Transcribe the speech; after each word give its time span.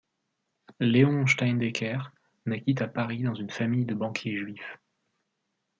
Léon 0.79 1.27
Steindecker 1.27 2.11
naquit 2.47 2.81
à 2.81 2.87
Paris 2.87 3.21
dans 3.21 3.35
une 3.35 3.51
famille 3.51 3.85
de 3.85 3.93
banquiers 3.93 4.35
juifs. 4.39 4.79